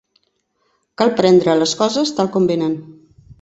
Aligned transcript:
Cal 1.01 1.13
prendre 1.19 1.55
les 1.59 1.75
coses 1.83 2.15
tal 2.21 2.33
com 2.37 2.49
venen. 2.55 2.75